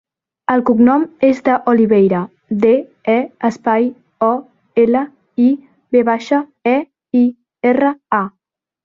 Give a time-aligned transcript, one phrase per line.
[0.51, 2.21] El cognom és De Oliveira:
[2.63, 2.71] de,
[3.15, 3.17] e,
[3.49, 3.85] espai,
[4.29, 4.29] o,
[4.85, 5.03] ela,
[5.45, 5.51] i,
[5.97, 6.41] ve baixa,
[6.73, 6.75] e,
[7.21, 7.23] i,
[7.75, 7.93] erra,
[8.23, 8.25] a.